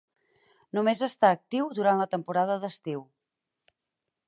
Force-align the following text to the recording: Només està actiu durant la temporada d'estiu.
Només 0.77 1.03
està 1.07 1.31
actiu 1.35 1.69
durant 1.81 2.01
la 2.01 2.09
temporada 2.15 2.57
d'estiu. 2.65 3.07